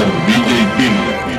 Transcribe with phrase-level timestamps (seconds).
[0.00, 1.29] con DJ.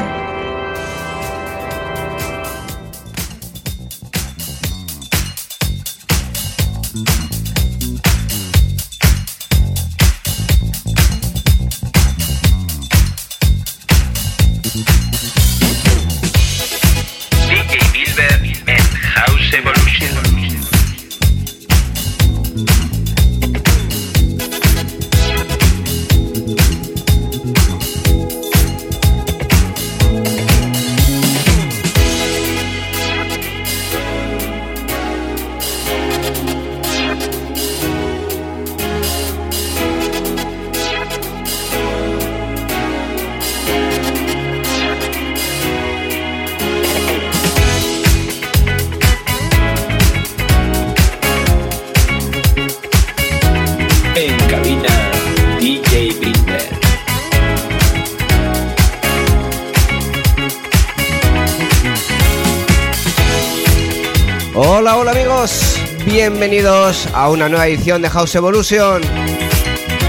[66.41, 69.03] Bienvenidos a una nueva edición de House Evolution.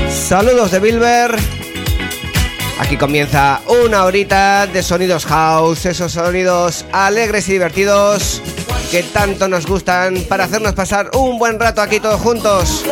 [0.08, 1.36] Saludos de Bilber.
[2.78, 8.40] Aquí comienza una horita de sonidos house, esos sonidos alegres y divertidos
[8.90, 12.82] que tanto nos gustan para hacernos pasar un buen rato aquí todos juntos.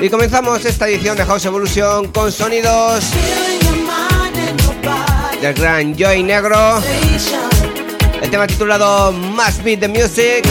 [0.00, 3.12] Y comenzamos esta edición de House Evolution con sonidos
[5.44, 6.82] del gran Joy Negro,
[8.22, 10.42] el tema titulado Must Be the Music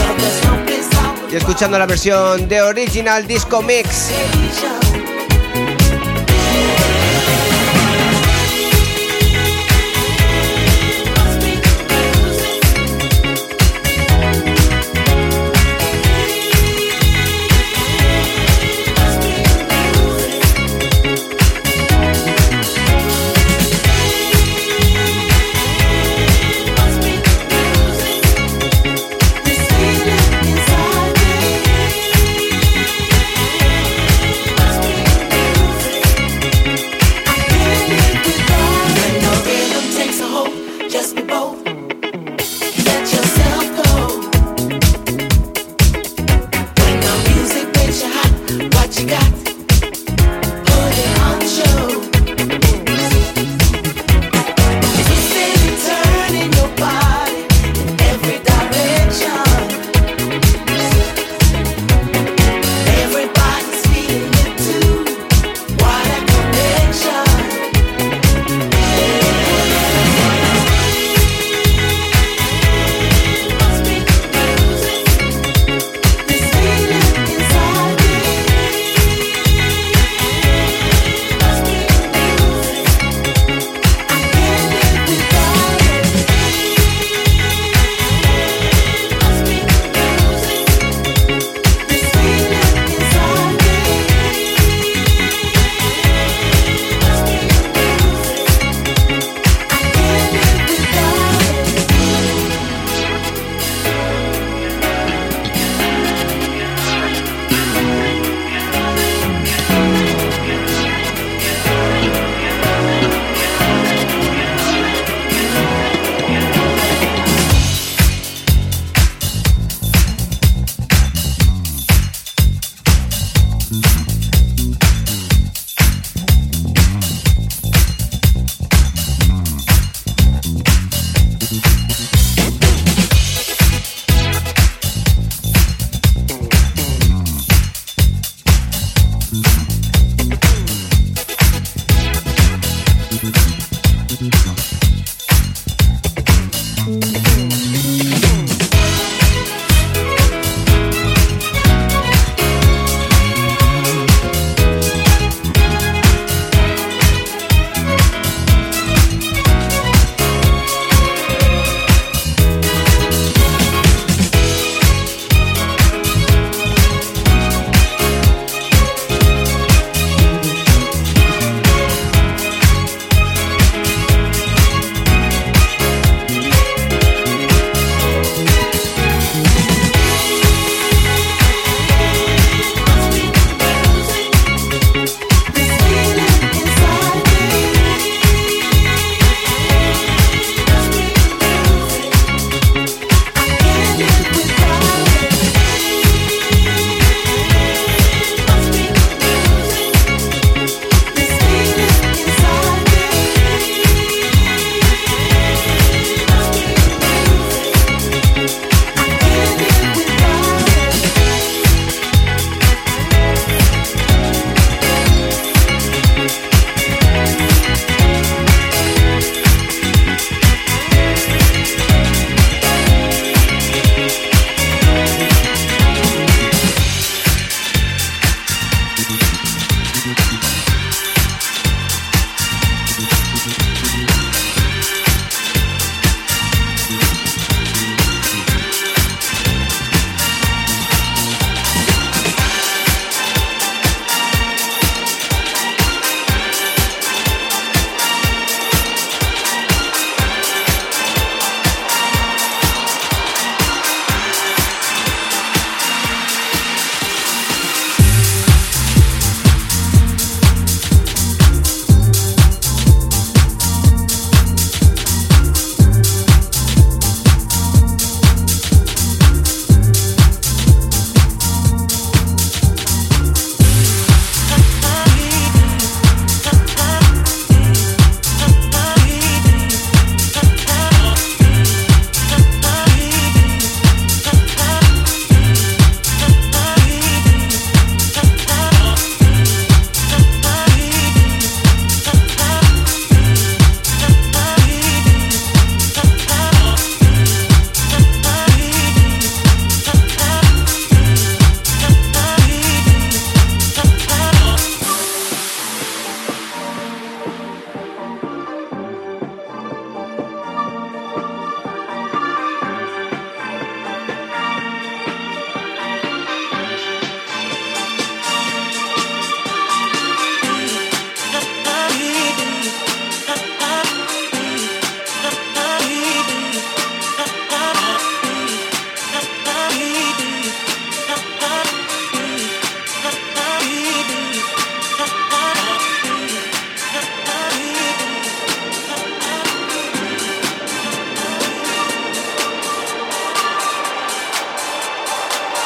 [1.32, 4.12] y escuchando la versión de Original Disco Mix.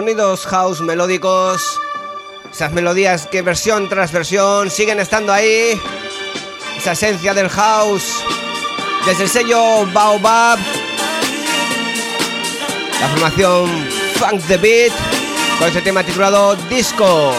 [0.00, 1.78] Sonidos house melódicos.
[2.50, 5.78] Esas melodías que versión tras versión siguen estando ahí.
[6.78, 8.24] Esa esencia del house.
[9.04, 10.58] Desde el sello Baobab.
[12.98, 13.68] La formación
[14.14, 14.92] Funk the Beat.
[15.58, 17.34] Con este tema titulado Disco.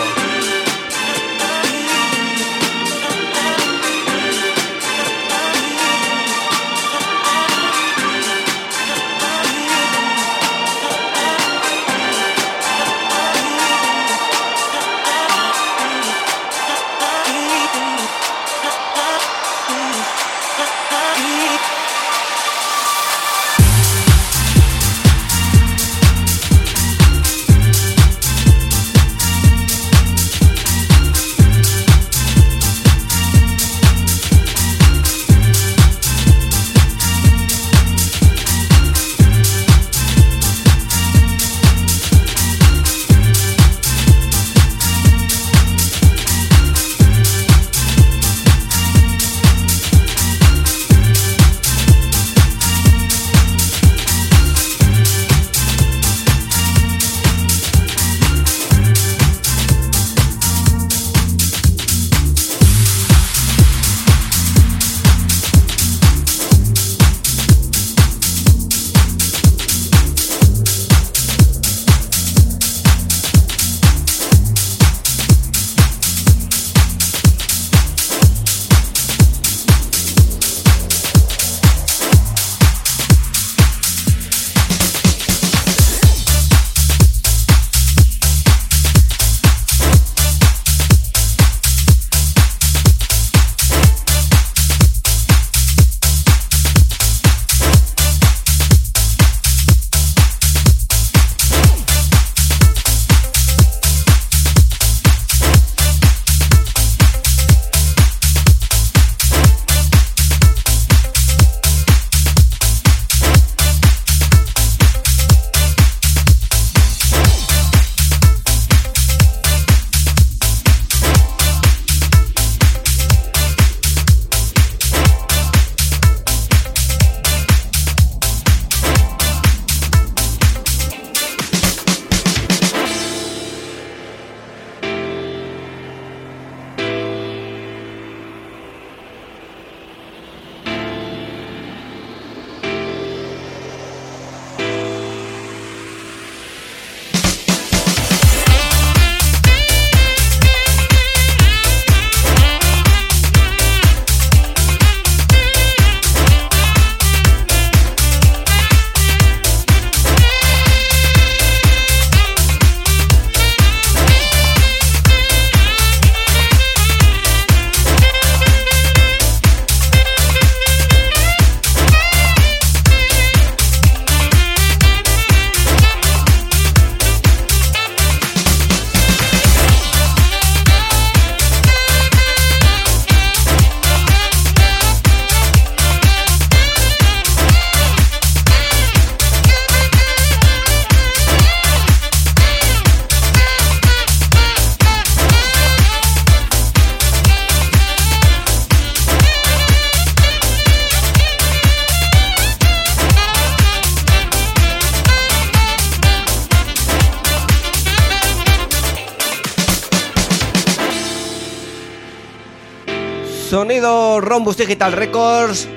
[214.42, 215.68] Rombus Digital Records.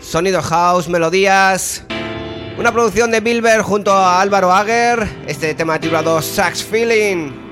[0.00, 1.84] Sonido House, melodías.
[2.56, 5.06] Una producción de Bilber junto a Álvaro Ager.
[5.26, 7.49] Este tema titulado Sax Feeling.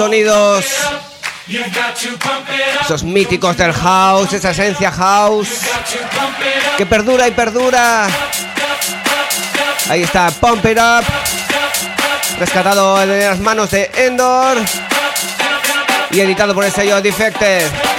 [0.00, 0.64] Sonidos.
[2.80, 5.60] Esos míticos del house, esa esencia house.
[6.78, 8.08] Que perdura y perdura.
[9.90, 11.04] Ahí está, Pump It Up.
[12.38, 14.56] Rescatado en las manos de Endor.
[16.12, 17.89] Y editado por el sello Defected.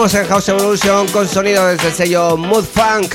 [0.00, 3.14] Continuamos en House Evolution con sonido desde el sello Mood Funk.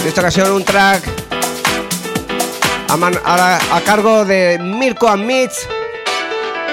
[0.00, 1.04] En esta ocasión un track
[2.88, 5.52] a, a- cargo de Mirko and Mitch.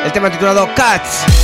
[0.03, 1.34] El tema titulado Cats.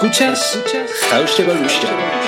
[0.00, 0.56] Escuchas
[1.10, 2.27] House Evolution.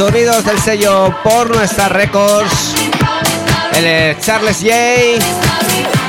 [0.00, 2.74] Sonidos del sello por Star Records.
[3.74, 5.18] El eh, Charles Jay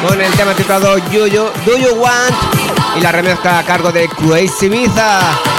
[0.07, 2.33] con el tema titulado Do You, you Want
[2.97, 5.50] y la remezcla a cargo de Crazy Ibiza.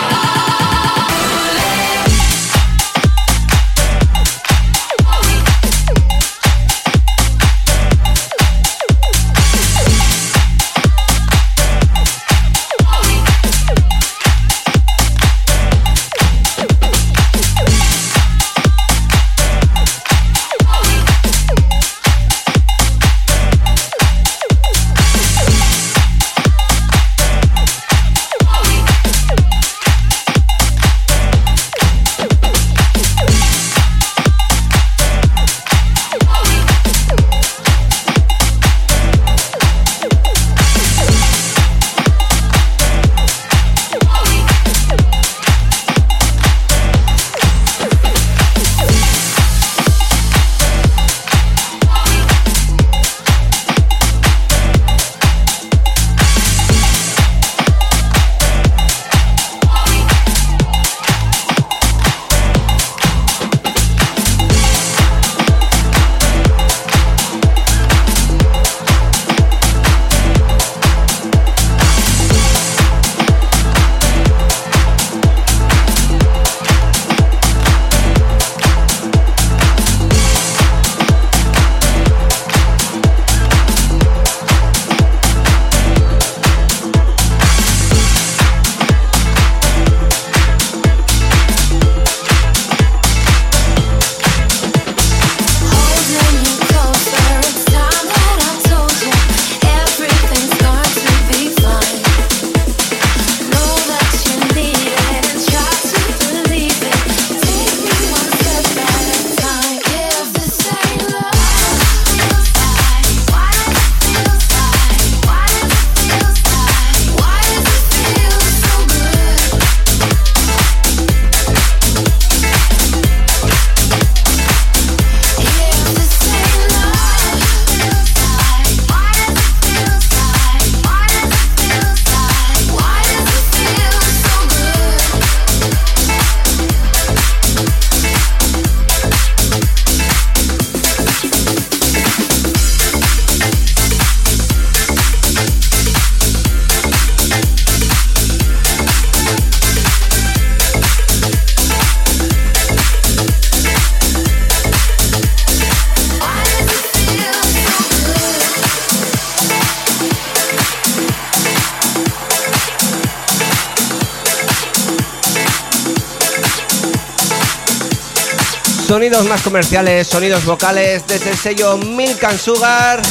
[169.13, 173.03] sonidos más comerciales, sonidos vocales desde el sello Milk and Sugar.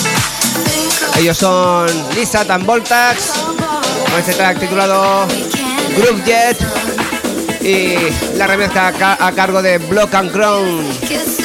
[1.19, 3.33] Ellos son Lisa and Voltax,
[4.09, 5.27] con este track titulado
[5.95, 6.57] Group Jet
[7.61, 7.97] y
[8.35, 11.40] la remezcla a cargo de Block and Crown.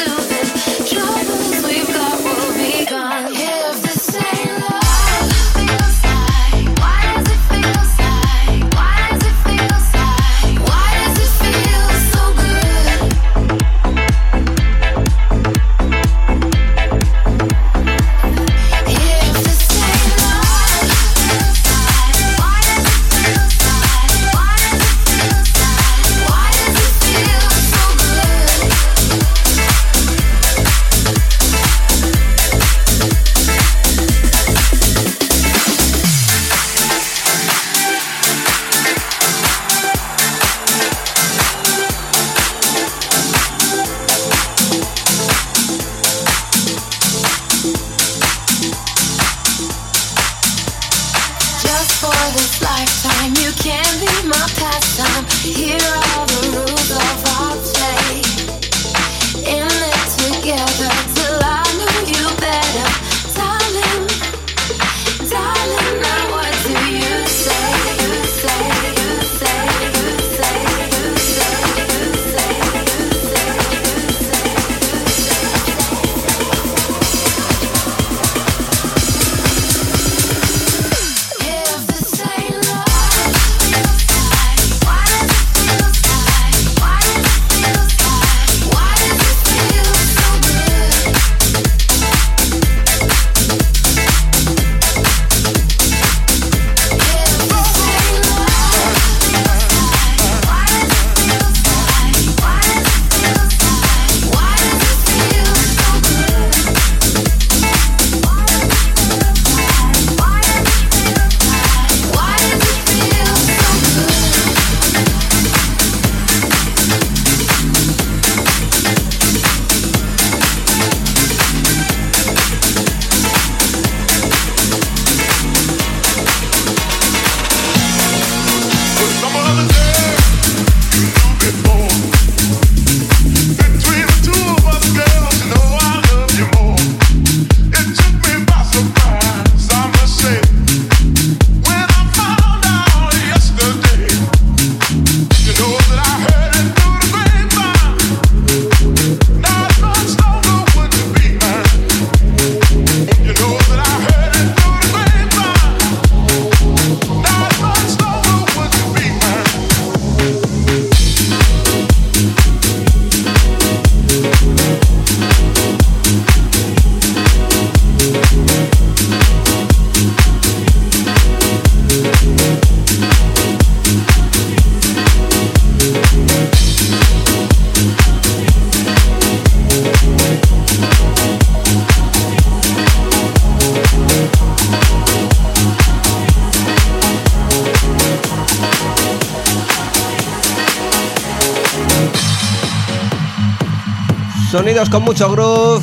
[194.76, 195.82] Sonidos con mucho groove,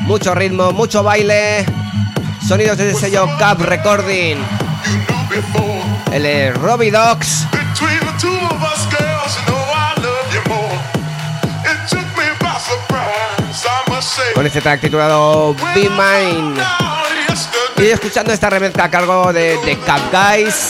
[0.00, 1.64] mucho ritmo, mucho baile.
[2.46, 4.36] Sonidos del sello Cap Recording.
[6.12, 7.46] Él es Robbie Dogs.
[14.34, 16.62] Con este track titulado Be Mine.
[17.78, 20.68] Y escuchando esta remezcla a cargo de The Cap Guys.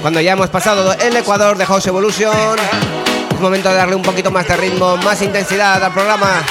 [0.00, 2.56] Cuando ya hemos pasado el Ecuador de House Evolution,
[3.38, 6.42] es momento de darle un poquito más de ritmo, más intensidad al programa.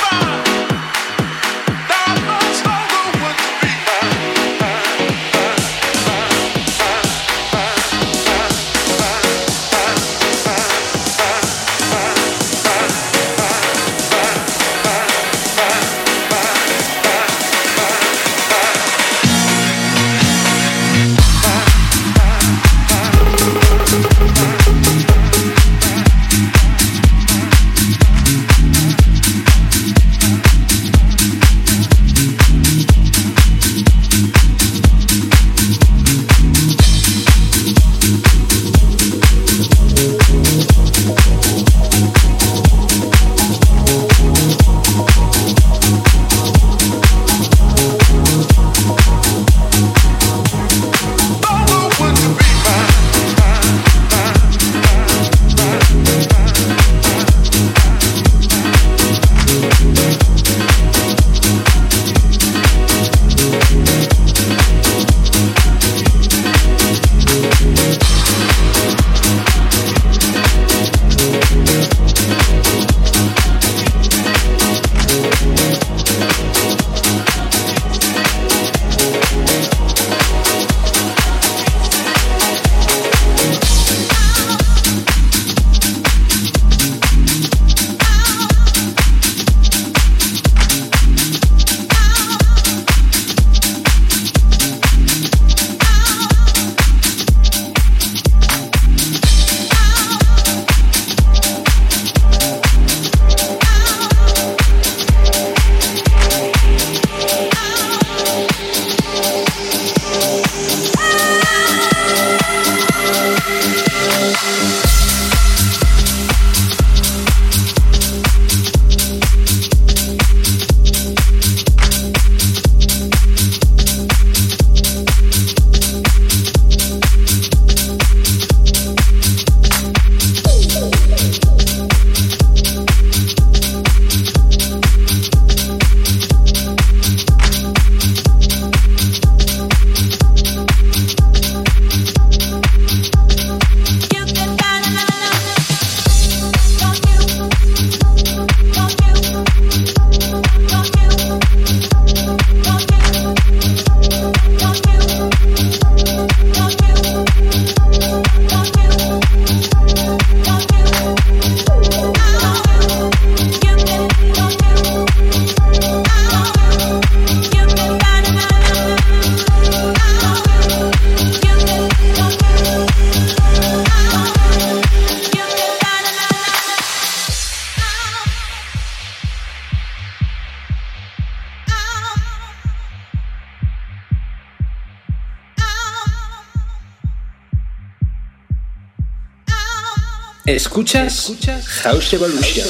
[190.78, 192.68] Escuchas House Evolution.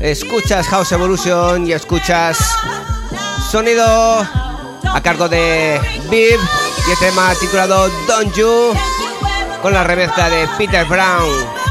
[0.00, 2.36] Escuchas House Evolution y escuchas
[3.52, 5.80] sonido a cargo de
[6.10, 6.40] Viv
[6.88, 8.72] y el tema titulado Don't You
[9.62, 11.63] con la remezcla de Peter Brown.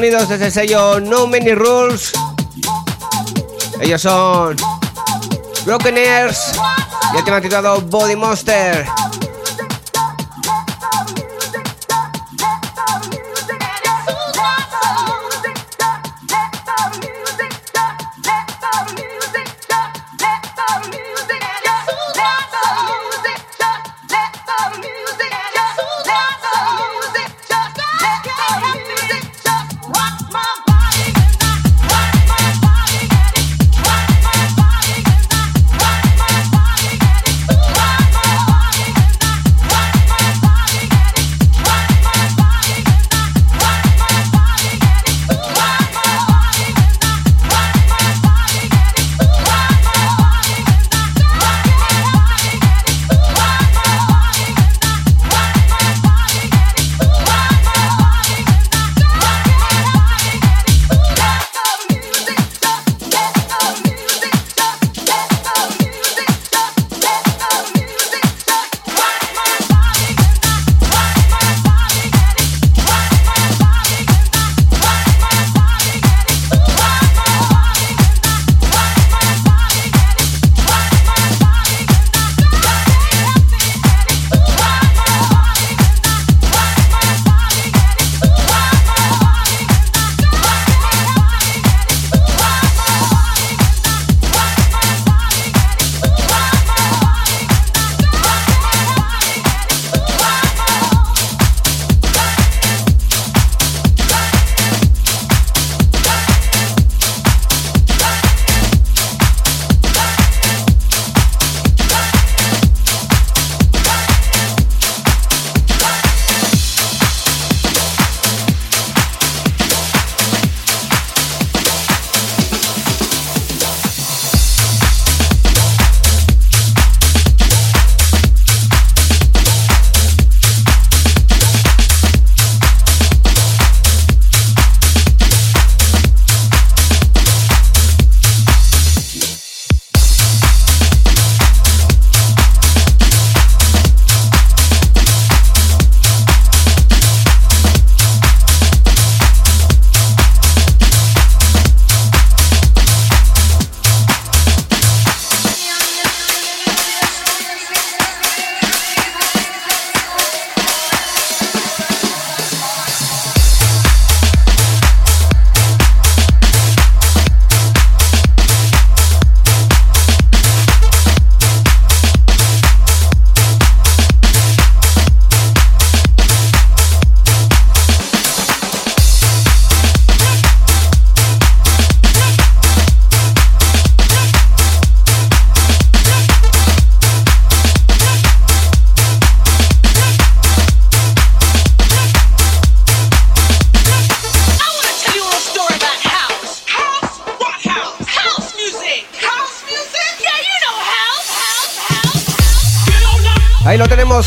[0.00, 2.12] sonidos desde el sello No Many Rules.
[3.82, 4.56] Ellos son
[5.66, 6.52] Broken Airs
[7.12, 8.86] y el tema titulado Body Monster.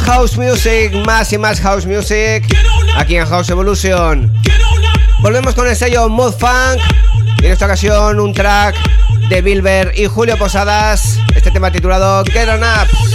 [0.02, 2.44] House Music, más y más House Music,
[2.98, 4.32] aquí en House Evolution.
[5.20, 6.82] Volvemos con el sello Mod Funk,
[7.42, 8.76] y en esta ocasión un track
[9.30, 13.13] de Bilber y Julio Posadas, este tema titulado Get On Up.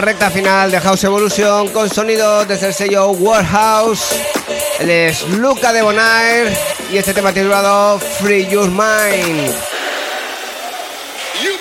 [0.00, 4.02] Recta final de House Evolution con sonido desde el sello Warehouse.
[4.80, 6.56] Él es Luca de Bonaire
[6.90, 9.54] y este tema titulado Free Your Mind.
[11.42, 11.52] You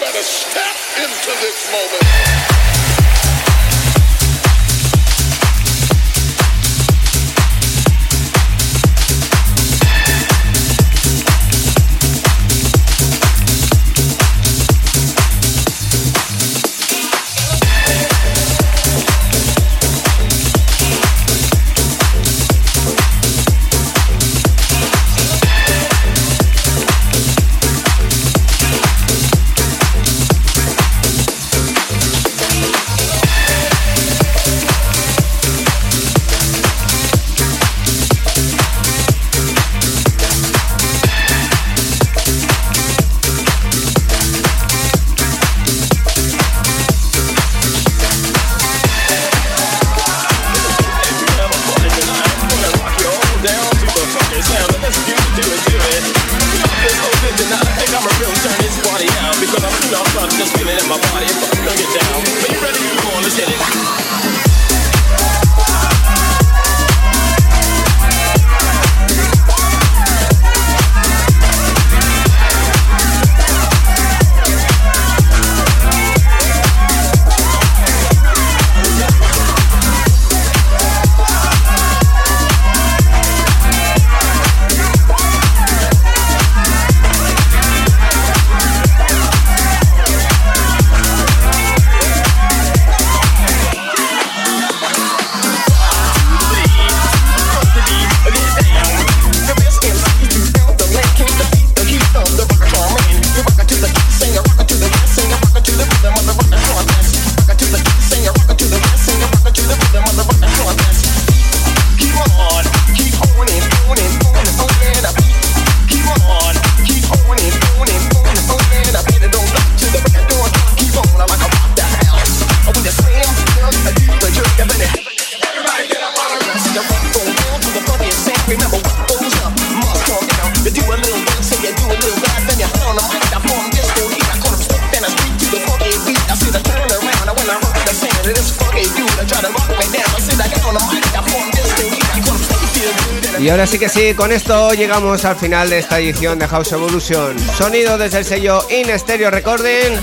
[143.94, 147.38] sí, con esto llegamos al final de esta edición de House Evolution.
[147.58, 150.00] Sonido desde el sello In Stereo Recording.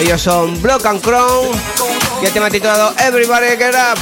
[0.00, 1.48] Ellos son Block and Crown.
[2.22, 3.98] Y el tema titulado Everybody Get Up.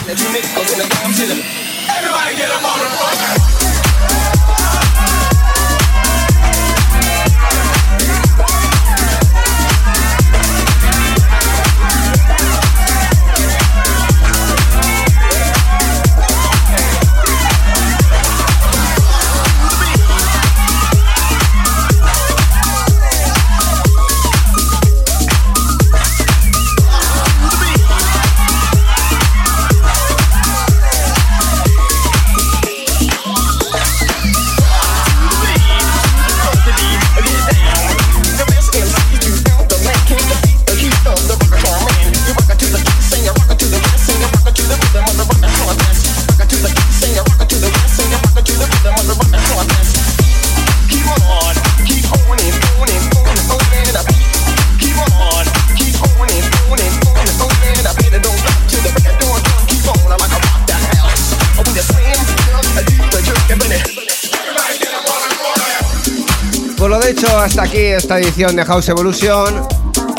[67.40, 69.66] Hasta aquí esta edición de House Evolution.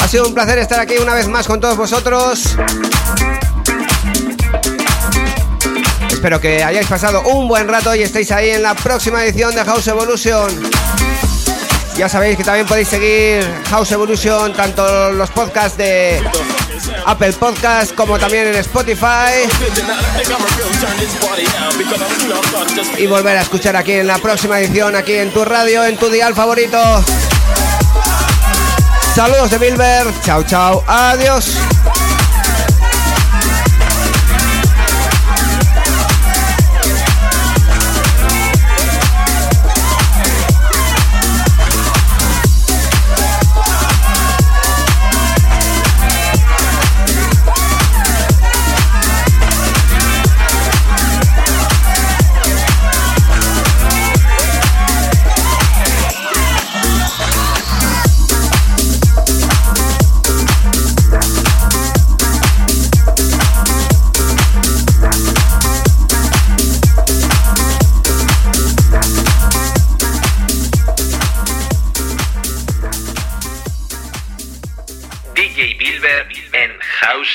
[0.02, 2.56] Ha sido un placer estar aquí una vez más con todos vosotros.
[6.10, 9.64] Espero que hayáis pasado un buen rato y estéis ahí en la próxima edición de
[9.66, 10.50] House Evolution.
[11.98, 16.22] Ya sabéis que también podéis seguir House Evolution, tanto los podcasts de
[17.06, 19.48] Apple Podcast como también en Spotify.
[22.98, 26.10] Y volver a escuchar aquí en la próxima edición, aquí en tu radio, en tu
[26.10, 26.78] dial favorito.
[29.16, 31.58] Saludos de Bilber, chao chao, adiós.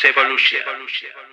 [0.05, 1.24] DJ Bilber en House Evolution.